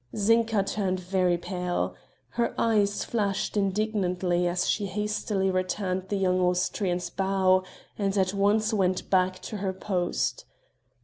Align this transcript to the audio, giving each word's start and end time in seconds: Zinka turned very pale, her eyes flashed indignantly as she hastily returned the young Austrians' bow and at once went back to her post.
Zinka 0.15 0.63
turned 0.63 0.99
very 0.99 1.37
pale, 1.37 1.93
her 2.29 2.55
eyes 2.57 3.03
flashed 3.05 3.55
indignantly 3.55 4.47
as 4.47 4.67
she 4.67 4.87
hastily 4.87 5.51
returned 5.51 6.09
the 6.09 6.15
young 6.17 6.39
Austrians' 6.41 7.11
bow 7.11 7.61
and 7.99 8.17
at 8.17 8.33
once 8.33 8.73
went 8.73 9.11
back 9.11 9.37
to 9.43 9.57
her 9.57 9.73
post. 9.73 10.45